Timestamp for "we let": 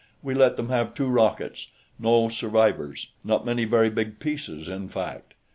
0.23-0.57